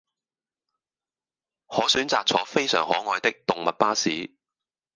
[1.67, 4.35] 可選擇坐非常可愛的動物巴士